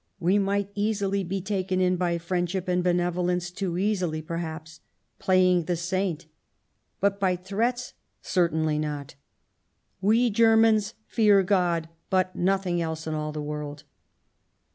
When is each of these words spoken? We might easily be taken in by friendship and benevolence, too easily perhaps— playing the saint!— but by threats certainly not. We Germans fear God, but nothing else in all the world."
We 0.19 0.39
might 0.39 0.71
easily 0.73 1.23
be 1.23 1.41
taken 1.41 1.79
in 1.79 1.95
by 1.95 2.17
friendship 2.17 2.67
and 2.67 2.83
benevolence, 2.83 3.51
too 3.51 3.77
easily 3.77 4.19
perhaps— 4.23 4.79
playing 5.19 5.65
the 5.65 5.75
saint!— 5.75 6.25
but 6.99 7.19
by 7.19 7.35
threats 7.35 7.93
certainly 8.19 8.79
not. 8.79 9.13
We 10.01 10.31
Germans 10.31 10.95
fear 11.05 11.43
God, 11.43 11.87
but 12.09 12.35
nothing 12.35 12.81
else 12.81 13.05
in 13.05 13.13
all 13.13 13.31
the 13.31 13.43
world." 13.43 13.83